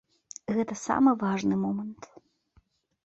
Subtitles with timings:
[0.59, 2.03] Гэта самы важны момант.